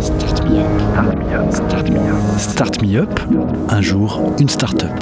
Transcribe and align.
Start 0.00 0.44
me 0.44 0.58
up. 0.58 1.50
Start 2.38 2.82
me 2.82 2.96
up. 2.98 3.20
Un 3.68 3.80
jour, 3.80 4.20
une 4.38 4.48
start-up. 4.48 4.92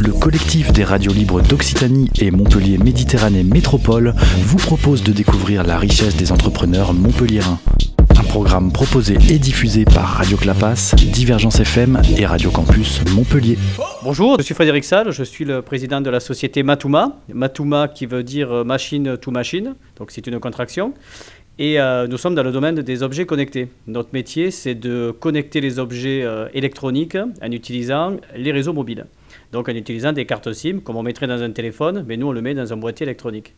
Le 0.00 0.12
collectif 0.12 0.72
des 0.72 0.84
radios 0.84 1.12
libres 1.12 1.42
d'Occitanie 1.42 2.10
et 2.18 2.30
Montpellier 2.30 2.78
Méditerranée 2.78 3.42
Métropole 3.44 4.14
vous 4.38 4.56
propose 4.56 5.02
de 5.02 5.12
découvrir 5.12 5.64
la 5.64 5.78
richesse 5.78 6.16
des 6.16 6.32
entrepreneurs 6.32 6.92
montpelliérains. 6.94 7.58
Un 8.18 8.24
programme 8.24 8.72
proposé 8.72 9.18
et 9.28 9.38
diffusé 9.38 9.84
par 9.84 10.04
Radio 10.04 10.36
Clapas, 10.36 10.94
Divergence 10.96 11.60
FM 11.60 12.00
et 12.16 12.26
Radio 12.26 12.50
Campus 12.50 13.00
Montpellier. 13.14 13.58
Bonjour, 14.02 14.36
je 14.38 14.42
suis 14.44 14.54
Frédéric 14.54 14.84
Salle, 14.84 15.10
je 15.12 15.22
suis 15.22 15.44
le 15.44 15.62
président 15.62 16.00
de 16.00 16.10
la 16.10 16.20
société 16.20 16.62
Matuma. 16.62 17.20
Matuma 17.32 17.88
qui 17.88 18.06
veut 18.06 18.22
dire 18.22 18.64
machine 18.64 19.16
to 19.16 19.30
machine, 19.30 19.74
donc 19.98 20.10
c'est 20.10 20.26
une 20.26 20.40
contraction. 20.40 20.94
Et 21.58 21.78
euh, 21.78 22.06
nous 22.06 22.16
sommes 22.16 22.34
dans 22.34 22.42
le 22.42 22.50
domaine 22.50 22.76
des 22.76 23.02
objets 23.02 23.26
connectés. 23.26 23.68
Notre 23.86 24.08
métier, 24.14 24.50
c'est 24.50 24.74
de 24.74 25.10
connecter 25.10 25.60
les 25.60 25.78
objets 25.78 26.22
euh, 26.22 26.48
électroniques 26.54 27.16
en 27.16 27.50
utilisant 27.52 28.16
les 28.34 28.52
réseaux 28.52 28.72
mobiles. 28.72 29.04
Donc 29.52 29.68
en 29.68 29.72
utilisant 29.72 30.12
des 30.12 30.24
cartes 30.24 30.50
SIM, 30.52 30.80
comme 30.80 30.96
on 30.96 31.02
mettrait 31.02 31.26
dans 31.26 31.42
un 31.42 31.50
téléphone, 31.50 32.04
mais 32.08 32.16
nous 32.16 32.28
on 32.28 32.32
le 32.32 32.40
met 32.40 32.54
dans 32.54 32.72
un 32.72 32.76
boîtier 32.78 33.04
électronique. 33.04 33.54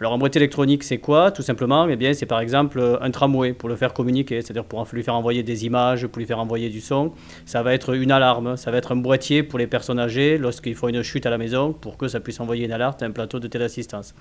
Alors 0.00 0.14
un 0.14 0.18
boîtier 0.18 0.38
électronique, 0.38 0.82
c'est 0.82 0.96
quoi 0.96 1.30
Tout 1.30 1.42
simplement, 1.42 1.86
eh 1.86 1.94
bien, 1.94 2.14
c'est 2.14 2.24
par 2.24 2.40
exemple 2.40 2.80
un 3.02 3.10
tramway 3.10 3.52
pour 3.52 3.68
le 3.68 3.76
faire 3.76 3.92
communiquer, 3.92 4.40
c'est-à-dire 4.40 4.64
pour 4.64 4.88
lui 4.92 5.02
faire 5.02 5.14
envoyer 5.14 5.42
des 5.42 5.66
images, 5.66 6.06
pour 6.06 6.20
lui 6.20 6.26
faire 6.26 6.38
envoyer 6.38 6.70
du 6.70 6.80
son. 6.80 7.12
Ça 7.44 7.62
va 7.62 7.74
être 7.74 7.94
une 7.94 8.10
alarme, 8.10 8.56
ça 8.56 8.70
va 8.70 8.78
être 8.78 8.92
un 8.92 8.96
boîtier 8.96 9.42
pour 9.42 9.58
les 9.58 9.66
personnes 9.66 9.98
âgées 9.98 10.38
lorsqu'il 10.38 10.74
faut 10.74 10.88
une 10.88 11.02
chute 11.02 11.26
à 11.26 11.30
la 11.30 11.36
maison 11.36 11.74
pour 11.74 11.98
que 11.98 12.08
ça 12.08 12.18
puisse 12.18 12.40
envoyer 12.40 12.64
une 12.64 12.72
alerte 12.72 13.02
un 13.02 13.10
plateau 13.10 13.40
de 13.40 13.46
téléassistance. 13.46 14.14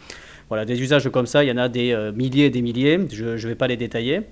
Voilà, 0.49 0.65
des 0.65 0.81
usages 0.81 1.09
comme 1.11 1.27
ça, 1.27 1.45
il 1.45 1.47
y 1.47 1.52
en 1.53 1.57
a 1.57 1.69
des 1.69 1.93
euh, 1.93 2.11
milliers 2.11 2.47
et 2.47 2.49
des 2.49 2.61
milliers, 2.61 2.99
je 3.09 3.23
ne 3.23 3.38
vais 3.38 3.55
pas 3.55 3.67
les 3.67 3.77
détailler. 3.77 4.23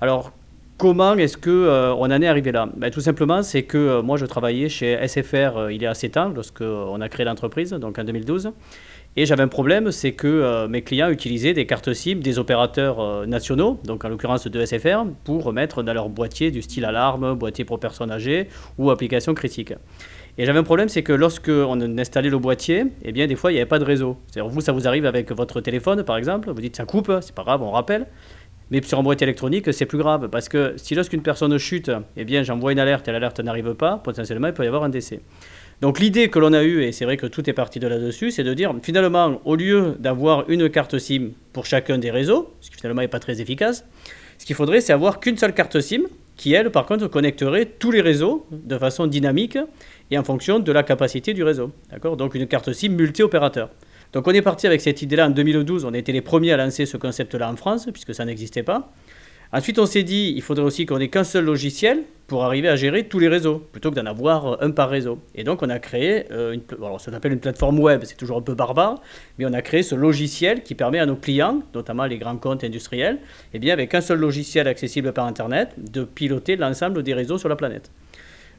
Alors, 0.00 0.32
Comment 0.78 1.14
est-ce 1.14 1.38
qu'on 1.38 1.48
euh, 1.48 1.94
on 1.96 2.02
en 2.02 2.20
est 2.20 2.26
arrivé 2.26 2.52
là? 2.52 2.68
Ben, 2.76 2.90
Tout 2.90 3.00
simplement, 3.00 3.42
c'est 3.42 3.62
que 3.62 3.78
euh, 3.78 4.02
moi, 4.02 4.18
je 4.18 4.26
travaillais 4.26 4.68
chez 4.68 4.98
SFR 5.08 5.70
il 5.70 5.80
y 5.80 5.86
a 5.86 5.94
7 5.94 6.16
ans, 6.18 6.32
lorsqu'on 6.34 7.00
a 7.00 7.08
créé 7.08 7.24
l'entreprise, 7.24 7.70
donc 7.70 7.98
en 7.98 8.04
2012. 8.04 8.52
Et 9.18 9.24
j'avais 9.24 9.42
un 9.42 9.48
problème, 9.48 9.92
c'est 9.92 10.12
que 10.12 10.26
euh, 10.26 10.68
mes 10.68 10.82
clients 10.82 11.08
utilisaient 11.08 11.54
des 11.54 11.64
cartes 11.64 11.94
SIM 11.94 12.16
des 12.16 12.38
opérateurs 12.38 13.00
euh, 13.00 13.24
nationaux, 13.24 13.80
donc 13.84 14.04
en 14.04 14.10
l'occurrence 14.10 14.46
de 14.46 14.62
SFR, 14.62 15.06
pour 15.24 15.54
mettre 15.54 15.82
dans 15.82 15.94
leur 15.94 16.10
boîtier 16.10 16.50
du 16.50 16.60
style 16.60 16.84
alarme, 16.84 17.32
boîtier 17.32 17.64
pour 17.64 17.80
personnes 17.80 18.10
âgées 18.10 18.48
ou 18.76 18.90
application 18.90 19.32
critique. 19.32 19.72
Et 20.36 20.44
j'avais 20.44 20.58
un 20.58 20.64
problème, 20.64 20.90
c'est 20.90 21.02
que 21.02 21.14
lorsque 21.14 21.48
on 21.48 21.80
installait 21.96 22.28
le 22.28 22.38
boîtier, 22.38 22.84
eh 23.04 23.12
bien 23.12 23.26
des 23.26 23.36
fois 23.36 23.52
il 23.52 23.54
n'y 23.54 23.60
avait 23.60 23.68
pas 23.68 23.78
de 23.78 23.86
réseau. 23.86 24.18
C'est-à-dire 24.26 24.52
vous, 24.52 24.60
ça 24.60 24.72
vous 24.72 24.86
arrive 24.86 25.06
avec 25.06 25.32
votre 25.32 25.62
téléphone 25.62 26.02
par 26.04 26.18
exemple, 26.18 26.50
vous 26.50 26.60
dites 26.60 26.76
ça 26.76 26.84
coupe, 26.84 27.10
c'est 27.22 27.34
pas 27.34 27.42
grave, 27.42 27.62
on 27.62 27.70
rappelle. 27.70 28.06
Mais 28.70 28.82
sur 28.82 28.98
un 28.98 29.02
boîtier 29.02 29.24
électronique, 29.24 29.72
c'est 29.72 29.86
plus 29.86 29.96
grave 29.96 30.28
parce 30.28 30.50
que 30.50 30.74
si 30.76 30.94
lorsqu'une 30.94 31.22
personne 31.22 31.56
chute, 31.56 31.90
eh 32.18 32.24
bien 32.26 32.42
j'envoie 32.42 32.72
une 32.72 32.80
alerte 32.80 33.08
et 33.08 33.12
l'alerte 33.12 33.40
n'arrive 33.40 33.72
pas, 33.72 33.96
potentiellement 33.96 34.48
il 34.48 34.52
peut 34.52 34.64
y 34.64 34.66
avoir 34.66 34.84
un 34.84 34.90
décès. 34.90 35.20
Donc 35.82 36.00
l'idée 36.00 36.28
que 36.28 36.38
l'on 36.38 36.54
a 36.54 36.62
eue, 36.62 36.82
et 36.84 36.92
c'est 36.92 37.04
vrai 37.04 37.16
que 37.16 37.26
tout 37.26 37.48
est 37.50 37.52
parti 37.52 37.78
de 37.78 37.86
là-dessus, 37.86 38.30
c'est 38.30 38.44
de 38.44 38.54
dire 38.54 38.74
finalement, 38.82 39.40
au 39.44 39.56
lieu 39.56 39.94
d'avoir 39.98 40.48
une 40.48 40.70
carte 40.70 40.98
SIM 40.98 41.30
pour 41.52 41.66
chacun 41.66 41.98
des 41.98 42.10
réseaux, 42.10 42.54
ce 42.60 42.70
qui 42.70 42.76
finalement 42.76 43.02
n'est 43.02 43.08
pas 43.08 43.20
très 43.20 43.40
efficace, 43.40 43.84
ce 44.38 44.46
qu'il 44.46 44.56
faudrait, 44.56 44.80
c'est 44.80 44.92
avoir 44.92 45.20
qu'une 45.20 45.36
seule 45.36 45.54
carte 45.54 45.80
SIM 45.80 46.02
qui, 46.36 46.52
elle, 46.52 46.70
par 46.70 46.86
contre, 46.86 47.08
connecterait 47.08 47.64
tous 47.64 47.90
les 47.90 48.00
réseaux 48.00 48.46
de 48.50 48.78
façon 48.78 49.06
dynamique 49.06 49.58
et 50.10 50.18
en 50.18 50.24
fonction 50.24 50.58
de 50.58 50.72
la 50.72 50.82
capacité 50.82 51.34
du 51.34 51.42
réseau. 51.42 51.72
D'accord? 51.90 52.16
Donc 52.16 52.34
une 52.34 52.46
carte 52.46 52.72
SIM 52.72 52.90
multi-opérateur. 52.90 53.70
Donc 54.12 54.26
on 54.28 54.32
est 54.32 54.42
parti 54.42 54.66
avec 54.66 54.80
cette 54.80 55.02
idée-là 55.02 55.26
en 55.26 55.30
2012, 55.30 55.84
on 55.84 55.92
été 55.92 56.12
les 56.12 56.20
premiers 56.20 56.52
à 56.52 56.56
lancer 56.56 56.86
ce 56.86 56.96
concept-là 56.96 57.50
en 57.50 57.56
France, 57.56 57.88
puisque 57.92 58.14
ça 58.14 58.24
n'existait 58.24 58.62
pas. 58.62 58.92
Ensuite, 59.52 59.78
on 59.78 59.86
s'est 59.86 60.02
dit, 60.02 60.32
il 60.34 60.42
faudrait 60.42 60.64
aussi 60.64 60.86
qu'on 60.86 60.98
ait 60.98 61.08
qu'un 61.08 61.24
seul 61.24 61.44
logiciel 61.44 62.02
pour 62.26 62.44
arriver 62.44 62.68
à 62.68 62.76
gérer 62.76 63.04
tous 63.04 63.18
les 63.18 63.28
réseaux, 63.28 63.62
plutôt 63.72 63.90
que 63.90 63.96
d'en 63.96 64.06
avoir 64.06 64.46
euh, 64.46 64.56
un 64.60 64.70
par 64.70 64.90
réseau. 64.90 65.18
Et 65.34 65.44
donc, 65.44 65.62
on 65.62 65.70
a 65.70 65.78
créé, 65.78 66.24
euh, 66.32 66.52
une, 66.52 66.62
alors 66.78 67.00
ça 67.00 67.12
s'appelle 67.12 67.32
une 67.32 67.40
plateforme 67.40 67.78
web, 67.78 68.02
c'est 68.04 68.16
toujours 68.16 68.38
un 68.38 68.42
peu 68.42 68.54
barbare, 68.54 69.00
mais 69.38 69.46
on 69.46 69.52
a 69.52 69.62
créé 69.62 69.82
ce 69.82 69.94
logiciel 69.94 70.62
qui 70.62 70.74
permet 70.74 70.98
à 70.98 71.06
nos 71.06 71.16
clients, 71.16 71.62
notamment 71.74 72.04
les 72.06 72.18
grands 72.18 72.36
comptes 72.36 72.64
industriels, 72.64 73.16
et 73.16 73.54
eh 73.54 73.58
bien, 73.58 73.72
avec 73.72 73.94
un 73.94 74.00
seul 74.00 74.18
logiciel 74.18 74.66
accessible 74.66 75.12
par 75.12 75.26
Internet, 75.26 75.74
de 75.78 76.04
piloter 76.04 76.56
l'ensemble 76.56 77.02
des 77.02 77.14
réseaux 77.14 77.38
sur 77.38 77.48
la 77.48 77.56
planète. 77.56 77.90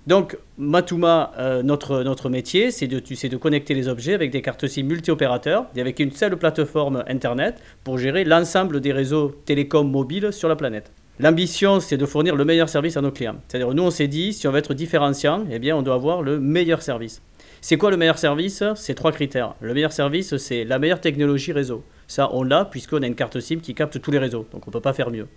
Donc, 0.07 0.37
Matuma, 0.57 1.33
euh, 1.37 1.61
notre, 1.63 2.29
métier, 2.29 2.71
c'est 2.71 2.87
de, 2.87 2.99
de 2.99 3.37
connecter 3.37 3.73
les 3.73 3.89
objets 3.89 4.13
avec 4.13 4.31
des 4.31 4.41
cartes 4.41 4.65
SIM 4.65 4.83
multi-opérateurs 4.83 5.65
et 5.75 5.81
avec 5.81 5.99
une 5.99 6.11
seule 6.11 6.37
plateforme 6.37 7.03
Internet 7.09 7.61
pour 7.83 7.97
gérer 7.97 8.23
l'ensemble 8.23 8.79
des 8.79 8.93
réseaux 8.93 9.35
télécoms 9.43 9.83
mobiles 9.83 10.31
sur 10.31 10.47
la 10.47 10.55
planète. 10.55 10.93
L'ambition, 11.19 11.79
c'est 11.79 11.97
de 11.97 12.05
fournir 12.05 12.35
le 12.35 12.45
meilleur 12.45 12.69
service 12.69 12.95
à 12.95 13.01
nos 13.01 13.09
clients. 13.09 13.37
C'est-à-dire, 13.47 13.73
nous, 13.73 13.81
on 13.81 13.89
s'est 13.89 14.07
dit, 14.07 14.33
si 14.33 14.47
on 14.47 14.51
veut 14.51 14.59
être 14.59 14.75
différenciant, 14.75 15.45
eh 15.49 15.57
bien, 15.57 15.75
on 15.75 15.81
doit 15.81 15.95
avoir 15.95 16.21
le 16.21 16.39
meilleur 16.39 16.83
service. 16.83 17.23
C'est 17.59 17.77
quoi 17.77 17.89
le 17.89 17.97
meilleur 17.97 18.19
service? 18.19 18.63
C'est 18.75 18.93
trois 18.93 19.11
critères. 19.11 19.55
Le 19.59 19.73
meilleur 19.73 19.91
service, 19.91 20.37
c'est 20.37 20.63
la 20.63 20.77
meilleure 20.77 21.01
technologie 21.01 21.53
réseau. 21.53 21.83
Ça, 22.07 22.29
on 22.33 22.43
l'a 22.43 22.65
puisqu'on 22.65 23.01
a 23.01 23.07
une 23.07 23.15
carte 23.15 23.39
SIM 23.39 23.57
qui 23.57 23.73
capte 23.73 23.99
tous 23.99 24.11
les 24.11 24.19
réseaux. 24.19 24.45
Donc, 24.51 24.67
on 24.67 24.69
ne 24.69 24.73
peut 24.73 24.79
pas 24.79 24.93
faire 24.93 25.09
mieux. 25.09 25.27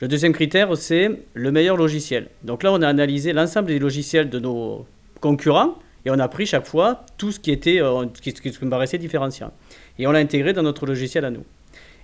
Le 0.00 0.08
deuxième 0.08 0.32
critère, 0.32 0.74
c'est 0.78 1.10
le 1.34 1.52
meilleur 1.52 1.76
logiciel. 1.76 2.28
Donc 2.42 2.62
là, 2.62 2.72
on 2.72 2.80
a 2.80 2.88
analysé 2.88 3.34
l'ensemble 3.34 3.68
des 3.68 3.78
logiciels 3.78 4.30
de 4.30 4.38
nos 4.38 4.86
concurrents 5.20 5.78
et 6.06 6.10
on 6.10 6.18
a 6.18 6.28
pris 6.28 6.46
chaque 6.46 6.66
fois 6.66 7.04
tout 7.18 7.30
ce 7.30 7.38
qui, 7.38 7.50
était, 7.50 7.82
euh, 7.82 8.06
qui, 8.22 8.32
qui 8.32 8.64
me 8.64 8.70
paraissait 8.70 8.96
différenciant. 8.96 9.52
Et 9.98 10.06
on 10.06 10.12
l'a 10.12 10.20
intégré 10.20 10.54
dans 10.54 10.62
notre 10.62 10.86
logiciel 10.86 11.26
à 11.26 11.30
nous. 11.30 11.44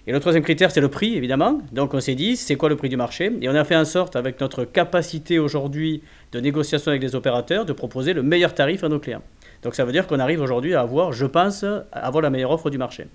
Et 0.09 0.13
le 0.13 0.21
troisième 0.21 0.45
critère, 0.45 0.71
c'est 0.71 0.81
le 0.81 0.89
prix, 0.89 1.17
évidemment. 1.17 1.61
Donc 1.73 1.93
on 1.93 2.01
s'est 2.01 2.15
dit, 2.15 2.37
c'est 2.37 2.55
quoi 2.55 2.69
le 2.69 2.77
prix 2.77 2.89
du 2.89 2.97
marché? 2.97 3.33
Et 3.41 3.49
on 3.49 3.55
a 3.55 3.65
fait 3.65 3.75
en 3.75 3.85
sorte, 3.85 4.15
avec 4.15 4.41
notre 4.41 4.65
capacité 4.65 5.41
aujourd'hui 5.41 6.03
de 6.31 6.39
négociation 6.39 6.91
avec 6.91 7.03
les 7.03 7.17
opérateurs, 7.17 7.65
de 7.65 7.73
proposer 7.73 8.13
le 8.13 8.23
meilleur 8.23 8.55
tarif 8.55 8.85
à 8.85 8.89
nos 8.89 9.01
clients. 9.01 9.23
Donc 9.63 9.75
ça 9.75 9.85
veut 9.85 9.91
dire 9.91 10.07
qu'on 10.07 10.21
arrive 10.21 10.41
aujourd'hui 10.41 10.75
à 10.75 10.83
avoir, 10.83 11.13
je 11.13 11.27
pense, 11.27 11.65
à 11.65 11.83
avoir 11.93 12.23
la 12.23 12.31
meilleure 12.31 12.53
offre 12.53 12.71
du 12.71 12.79
marché. 12.79 13.07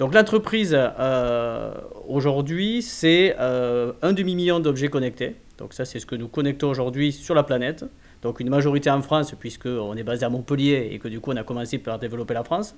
Donc 0.00 0.12
l'entreprise 0.12 0.76
euh, 0.76 1.72
aujourd'hui, 2.08 2.82
c'est 2.82 3.36
euh, 3.38 3.92
un 4.02 4.12
demi-million 4.12 4.58
d'objets 4.58 4.88
connectés. 4.88 5.36
Donc 5.58 5.72
ça, 5.72 5.84
c'est 5.84 6.00
ce 6.00 6.06
que 6.06 6.16
nous 6.16 6.28
connectons 6.28 6.68
aujourd'hui 6.68 7.12
sur 7.12 7.34
la 7.34 7.44
planète. 7.44 7.84
Donc 8.22 8.40
une 8.40 8.48
majorité 8.50 8.90
en 8.90 9.00
France, 9.00 9.34
puisqu'on 9.38 9.94
est 9.94 10.02
basé 10.02 10.24
à 10.24 10.28
Montpellier 10.28 10.88
et 10.92 10.98
que 10.98 11.08
du 11.08 11.20
coup 11.20 11.30
on 11.32 11.36
a 11.36 11.44
commencé 11.44 11.78
par 11.78 11.98
développer 11.98 12.34
la 12.34 12.44
France. 12.44 12.74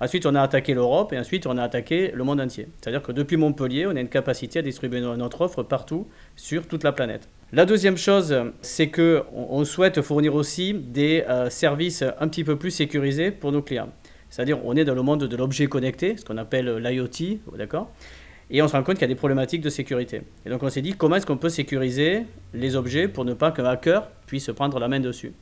Ensuite, 0.00 0.26
on 0.26 0.34
a 0.34 0.40
attaqué 0.40 0.74
l'Europe 0.74 1.12
et 1.12 1.18
ensuite 1.18 1.46
on 1.46 1.56
a 1.58 1.62
attaqué 1.62 2.10
le 2.12 2.24
monde 2.24 2.40
entier. 2.40 2.68
C'est-à-dire 2.80 3.02
que 3.02 3.12
depuis 3.12 3.36
Montpellier, 3.36 3.86
on 3.86 3.94
a 3.94 4.00
une 4.00 4.08
capacité 4.08 4.60
à 4.60 4.62
distribuer 4.62 5.00
notre 5.00 5.42
offre 5.42 5.62
partout 5.62 6.06
sur 6.36 6.66
toute 6.66 6.84
la 6.84 6.92
planète. 6.92 7.28
La 7.52 7.66
deuxième 7.66 7.96
chose, 7.96 8.34
c'est 8.62 8.90
qu'on 8.90 9.24
on 9.32 9.64
souhaite 9.64 10.02
fournir 10.02 10.34
aussi 10.34 10.72
des 10.72 11.24
euh, 11.28 11.50
services 11.50 12.04
un 12.18 12.28
petit 12.28 12.44
peu 12.44 12.56
plus 12.56 12.70
sécurisés 12.70 13.30
pour 13.30 13.52
nos 13.52 13.62
clients. 13.62 13.90
C'est-à-dire, 14.28 14.64
on 14.64 14.76
est 14.76 14.84
dans 14.84 14.94
le 14.94 15.02
monde 15.02 15.24
de 15.24 15.36
l'objet 15.36 15.66
connecté, 15.66 16.16
ce 16.16 16.24
qu'on 16.24 16.36
appelle 16.36 16.76
l'IoT, 16.76 17.38
d'accord? 17.58 17.90
Et 18.50 18.62
on 18.62 18.68
se 18.68 18.72
rend 18.72 18.82
compte 18.82 18.96
qu'il 18.96 19.02
y 19.02 19.04
a 19.04 19.08
des 19.08 19.14
problématiques 19.14 19.62
de 19.62 19.70
sécurité. 19.70 20.22
Et 20.44 20.50
donc, 20.50 20.62
on 20.62 20.68
s'est 20.68 20.82
dit, 20.82 20.94
comment 20.94 21.16
est-ce 21.16 21.26
qu'on 21.26 21.36
peut 21.36 21.48
sécuriser 21.48 22.24
les 22.52 22.74
objets 22.74 23.06
pour 23.06 23.24
ne 23.24 23.34
pas 23.34 23.52
qu'un 23.52 23.64
hacker 23.64 24.08
puisse 24.26 24.50
prendre 24.50 24.78
la 24.78 24.88
main 24.88 25.00
dessus? 25.00 25.32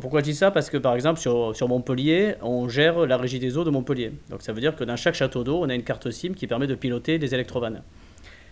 Pourquoi 0.00 0.20
je 0.20 0.24
dis 0.24 0.34
ça? 0.34 0.50
Parce 0.50 0.68
que 0.68 0.76
par 0.76 0.94
exemple 0.94 1.18
sur, 1.20 1.56
sur, 1.56 1.68
Montpellier, 1.68 2.34
on 2.42 2.68
gère 2.68 3.06
la 3.06 3.16
régie 3.16 3.38
des 3.38 3.56
eaux 3.56 3.64
de 3.64 3.70
Montpellier. 3.70 4.12
Donc 4.30 4.42
ça 4.42 4.52
veut 4.52 4.60
dire 4.60 4.76
que 4.76 4.84
dans 4.84 4.96
chaque 4.96 5.14
château 5.14 5.42
d'eau, 5.42 5.60
on 5.62 5.68
a 5.68 5.74
une 5.74 5.84
carte 5.84 6.10
SIM 6.10 6.34
qui 6.34 6.46
permet 6.46 6.66
de 6.66 6.74
piloter 6.74 7.18
des 7.18 7.34
électrovannes. 7.34 7.82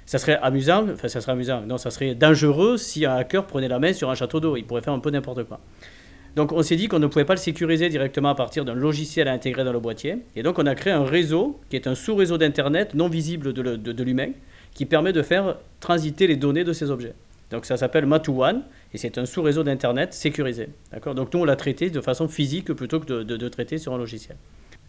Ça 0.07 0.19
serait 0.19 0.39
amusant, 0.43 0.87
enfin 0.91 1.09
ça 1.09 1.21
serait 1.21 1.33
amusant, 1.33 1.63
non, 1.63 1.79
ça 1.79 1.91
serait 1.91 2.15
dangereux 2.15 2.77
si 2.77 3.05
un 3.05 3.17
hacker 3.17 3.47
prenait 3.47 3.69
la 3.69 3.79
main 3.79 3.93
sur 3.93 4.11
un 4.11 4.15
château 4.15 4.41
d'eau. 4.41 4.57
Il 4.57 4.65
pourrait 4.65 4.83
faire 4.83 4.93
un 4.93 4.99
peu 4.99 5.11
n'importe 5.11 5.45
quoi. 5.45 5.61
Donc 6.37 6.53
on 6.53 6.63
s'est 6.63 6.77
dit 6.77 6.89
qu'on 6.89 6.99
ne 6.99 7.07
pouvait 7.07 7.25
pas 7.25 7.35
le 7.35 7.41
sécuriser 7.41 7.89
directement 7.89 8.31
à 8.31 8.35
partir 8.35 8.65
d'un 8.65 8.75
logiciel 8.75 9.29
intégré 9.29 9.65
dans 9.65 9.73
le 9.73 9.79
boîtier. 9.79 10.19
Et 10.35 10.43
donc 10.43 10.59
on 10.59 10.67
a 10.67 10.75
créé 10.75 10.93
un 10.93 11.05
réseau 11.05 11.61
qui 11.71 11.77
est 11.77 11.87
un 11.87 11.95
sous-réseau 11.95 12.39
d'Internet 12.39 12.95
non 12.95 13.09
visible 13.09 13.53
de, 13.53 14.03
l'humain 14.03 14.31
qui 14.75 14.87
permet 14.87 15.13
de 15.13 15.23
faire 15.23 15.57
transiter 15.81 16.27
les 16.27 16.37
données 16.37 16.65
de 16.65 16.73
ces 16.73 16.91
objets. 16.91 17.15
Donc 17.51 17.67
ça 17.67 17.77
s'appelle 17.77 18.07
Matu1 18.07 18.63
et 18.93 18.99
c'est 18.99 19.17
un 19.19 19.27
sous-réseau 19.27 19.63
d'Internet 19.63 20.13
sécurisé. 20.13 20.69
Donc 21.15 21.33
nous 21.33 21.41
on 21.41 21.45
l'a 21.45 21.57
traité 21.57 21.91
de 21.91 22.01
façon 22.01 22.27
physique 22.27 22.73
plutôt 22.73 22.99
que 22.99 23.23
de 23.23 23.49
traiter 23.49 23.79
sur 23.79 23.95
un 23.95 23.99
logiciel. 23.99 24.37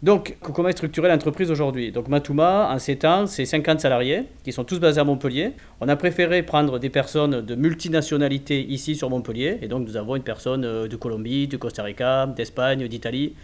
Donc, 0.02 0.36
comment 0.42 0.68
est 0.68 0.72
structurée 0.72 1.08
l'entreprise 1.08 1.50
aujourd'hui? 1.50 1.90
Donc, 1.90 2.08
Matuma, 2.08 2.68
en 2.70 2.78
7 2.78 3.04
ans, 3.06 3.26
c'est 3.26 3.46
50 3.46 3.80
salariés 3.80 4.24
qui 4.44 4.52
sont 4.52 4.62
tous 4.62 4.78
basés 4.78 5.00
à 5.00 5.04
Montpellier. 5.04 5.52
On 5.80 5.88
a 5.88 5.96
préféré 5.96 6.42
prendre 6.42 6.78
des 6.78 6.90
personnes 6.90 7.40
de 7.40 7.54
multinationalité 7.54 8.62
ici 8.62 8.94
sur 8.94 9.08
Montpellier. 9.08 9.58
Et 9.62 9.68
donc, 9.68 9.88
nous 9.88 9.96
avons 9.96 10.14
une 10.14 10.22
personne 10.22 10.66
euh, 10.66 10.86
de 10.86 10.96
Colombie, 10.96 11.48
de 11.48 11.56
Costa 11.56 11.82
Rica, 11.82 12.26
d'Espagne, 12.26 12.86
d'Italie. 12.88 13.34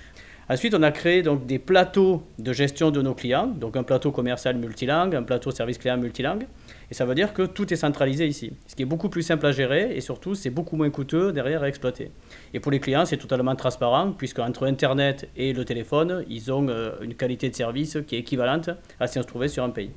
Ensuite, 0.49 0.75
on 0.75 0.83
a 0.83 0.91
créé 0.91 1.23
donc 1.23 1.47
des 1.47 1.59
plateaux 1.59 2.25
de 2.39 2.53
gestion 2.53 2.91
de 2.91 3.01
nos 3.01 3.15
clients, 3.15 3.47
donc 3.47 3.77
un 3.77 3.85
plateau 3.85 4.11
commercial 4.11 4.57
multilingue, 4.57 5.15
un 5.15 5.23
plateau 5.23 5.51
service 5.53 5.79
client 5.79 5.97
multilingue. 5.97 6.47
Et 6.91 6.95
ça 6.95 7.05
veut 7.05 7.15
dire 7.15 7.33
que 7.33 7.43
tout 7.43 7.73
est 7.73 7.77
centralisé 7.77 8.27
ici, 8.27 8.53
ce 8.67 8.75
qui 8.75 8.83
est 8.83 8.87
beaucoup 8.87 9.09
plus 9.09 9.23
simple 9.23 9.47
à 9.47 9.53
gérer 9.53 9.97
et 9.97 10.01
surtout 10.01 10.35
c'est 10.35 10.51
beaucoup 10.51 10.77
moins 10.77 10.91
coûteux 10.91 11.33
derrière 11.33 11.63
à 11.63 11.69
exploiter. 11.69 12.11
Et 12.53 12.61
pour 12.61 12.73
les 12.73 12.81
clients, 12.81 13.07
c'est 13.07 13.17
totalement 13.17 13.55
transparent 13.55 14.13
puisque 14.13 14.41
entre 14.41 14.67
Internet 14.67 15.29
et 15.37 15.53
le 15.53 15.65
téléphone, 15.65 16.25
ils 16.29 16.53
ont 16.53 16.69
euh, 16.69 16.91
une 17.01 17.15
qualité 17.15 17.49
de 17.49 17.55
service 17.55 17.99
qui 18.07 18.17
est 18.17 18.19
équivalente 18.19 18.71
à 19.01 19.07
si 19.07 19.19
on 19.19 19.23
se 19.23 19.27
trouvait 19.27 19.49
sur 19.49 19.65
un 19.65 19.71
pays. 19.71 19.91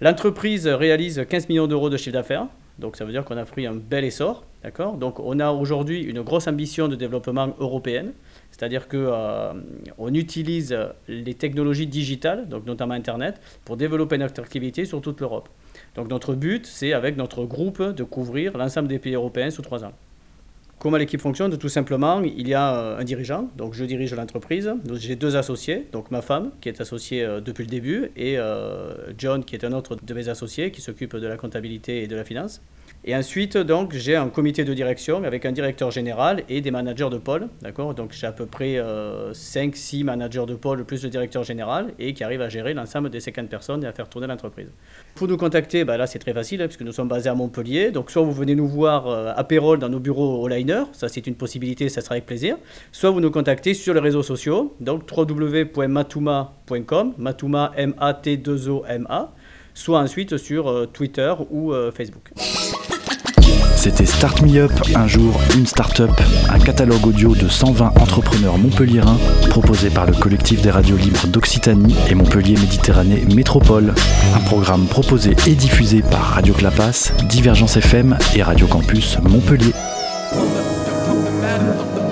L'entreprise 0.00 0.66
réalise 0.66 1.24
15 1.28 1.48
millions 1.50 1.66
d'euros 1.66 1.90
de 1.90 1.98
chiffre 1.98 2.14
d'affaires 2.14 2.46
Donc 2.80 2.96
ça 2.96 3.04
veut 3.04 3.12
dire 3.12 3.24
qu'on 3.24 3.36
a 3.36 3.44
pris 3.44 3.66
un 3.66 3.74
bel 3.74 4.04
essor. 4.04 4.44
D'accord? 4.62 4.96
Donc 4.96 5.20
on 5.20 5.38
a 5.38 5.50
aujourd'hui 5.50 6.02
une 6.02 6.22
grosse 6.22 6.48
ambition 6.48 6.88
de 6.88 6.96
développement 6.96 7.54
européenne. 7.58 8.12
C'est-à-dire 8.50 8.88
qu'on 8.88 8.98
euh, 8.98 10.12
utilise 10.12 10.76
les 11.08 11.34
technologies 11.34 11.86
digitales, 11.86 12.48
donc 12.48 12.66
notamment 12.66 12.94
Internet, 12.94 13.40
pour 13.64 13.76
développer 13.76 14.18
notre 14.18 14.40
activité 14.40 14.84
sur 14.84 15.00
toute 15.00 15.20
l'Europe. 15.20 15.48
Donc 15.94 16.08
notre 16.08 16.34
but, 16.34 16.66
c'est 16.66 16.92
avec 16.92 17.16
notre 17.16 17.44
groupe 17.44 17.82
de 17.82 18.04
couvrir 18.04 18.56
l'ensemble 18.56 18.88
des 18.88 18.98
pays 18.98 19.14
européens 19.14 19.50
sous 19.50 19.62
trois 19.62 19.84
ans. 19.84 19.92
Comment 20.80 20.96
l'équipe 20.96 21.20
fonctionne 21.20 21.54
Tout 21.58 21.68
simplement, 21.68 22.22
il 22.22 22.48
y 22.48 22.54
a 22.54 22.74
euh, 22.74 22.98
un 22.98 23.04
dirigeant, 23.04 23.50
donc 23.54 23.74
je 23.74 23.84
dirige 23.84 24.14
l'entreprise. 24.14 24.72
J'ai 24.94 25.14
deux 25.14 25.36
associés, 25.36 25.86
donc 25.92 26.10
ma 26.10 26.22
femme 26.22 26.52
qui 26.62 26.70
est 26.70 26.80
associée 26.80 27.22
euh, 27.22 27.42
depuis 27.42 27.64
le 27.64 27.68
début 27.68 28.10
et 28.16 28.38
euh, 28.38 28.94
John 29.18 29.44
qui 29.44 29.54
est 29.54 29.64
un 29.66 29.72
autre 29.72 29.98
de 30.02 30.14
mes 30.14 30.30
associés 30.30 30.70
qui 30.70 30.80
s'occupe 30.80 31.14
de 31.16 31.26
la 31.26 31.36
comptabilité 31.36 32.02
et 32.02 32.06
de 32.06 32.16
la 32.16 32.24
finance. 32.24 32.62
Et 33.04 33.16
ensuite, 33.16 33.56
donc, 33.56 33.94
j'ai 33.94 34.14
un 34.14 34.28
comité 34.28 34.62
de 34.64 34.74
direction 34.74 35.24
avec 35.24 35.46
un 35.46 35.52
directeur 35.52 35.90
général 35.90 36.44
et 36.50 36.60
des 36.60 36.70
managers 36.70 37.08
de 37.10 37.16
pôle. 37.16 37.48
D'accord? 37.62 37.94
Donc, 37.94 38.12
j'ai 38.12 38.26
à 38.26 38.32
peu 38.32 38.44
près 38.44 38.76
5-6 39.32 40.04
managers 40.04 40.44
de 40.46 40.54
pôle 40.54 40.84
plus 40.84 41.02
le 41.02 41.08
directeur 41.08 41.42
général 41.42 41.94
et 41.98 42.12
qui 42.12 42.24
arrivent 42.24 42.42
à 42.42 42.50
gérer 42.50 42.74
l'ensemble 42.74 43.08
des 43.08 43.20
50 43.20 43.48
personnes 43.48 43.84
et 43.84 43.86
à 43.86 43.92
faire 43.92 44.06
tourner 44.10 44.26
l'entreprise. 44.26 44.66
Pour 45.14 45.28
nous 45.28 45.38
contacter, 45.38 45.84
bah 45.84 45.96
là, 45.96 46.06
c'est 46.06 46.18
très 46.18 46.34
facile 46.34 46.60
hein, 46.60 46.66
puisque 46.66 46.82
nous 46.82 46.92
sommes 46.92 47.08
basés 47.08 47.30
à 47.30 47.34
Montpellier. 47.34 47.90
Donc, 47.90 48.10
soit 48.10 48.22
vous 48.22 48.32
venez 48.32 48.54
nous 48.54 48.68
voir 48.68 49.08
à 49.08 49.44
Pérol 49.44 49.78
dans 49.78 49.88
nos 49.88 50.00
bureaux 50.00 50.42
au 50.42 50.48
Ça 50.92 51.08
c'est 51.08 51.26
une 51.26 51.34
possibilité, 51.34 51.88
ça 51.88 52.00
sera 52.00 52.14
avec 52.14 52.26
plaisir. 52.26 52.56
Soit 52.92 53.10
vous 53.10 53.20
nous 53.20 53.30
contactez 53.30 53.74
sur 53.74 53.94
les 53.94 54.00
réseaux 54.00 54.22
sociaux, 54.22 54.74
donc 54.80 55.02
www.matuma.com, 55.10 57.14
Matuma 57.18 57.72
M-A-T-2-O-M-A, 57.76 59.32
soit 59.74 59.98
ensuite 59.98 60.36
sur 60.36 60.88
Twitter 60.92 61.34
ou 61.50 61.72
Facebook. 61.94 62.30
C'était 63.80 64.04
Start 64.04 64.42
Me 64.42 64.58
Up, 64.58 64.72
un 64.94 65.06
jour, 65.06 65.40
une 65.56 65.66
start-up, 65.66 66.10
un 66.50 66.58
catalogue 66.58 67.06
audio 67.06 67.34
de 67.34 67.48
120 67.48 67.98
entrepreneurs 67.98 68.58
montpelliérains 68.58 69.16
proposé 69.48 69.88
par 69.88 70.04
le 70.04 70.12
collectif 70.12 70.60
des 70.60 70.70
radios 70.70 70.98
libres 70.98 71.26
d'Occitanie 71.28 71.96
et 72.10 72.14
Montpellier 72.14 72.56
Méditerranée 72.56 73.24
Métropole. 73.34 73.94
Un 74.34 74.40
programme 74.40 74.86
proposé 74.86 75.34
et 75.46 75.54
diffusé 75.54 76.02
par 76.02 76.20
Radio 76.20 76.52
Clapas, 76.52 77.14
Divergence 77.30 77.78
FM 77.78 78.18
et 78.34 78.42
Radio 78.42 78.66
Campus 78.66 79.16
Montpellier. 79.22 79.72
land 81.50 81.68
of 81.80 81.94
the 81.96 82.09